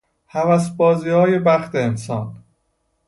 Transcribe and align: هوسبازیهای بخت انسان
هوسبازیهای 0.31 1.39
بخت 1.39 1.75
انسان 1.75 2.35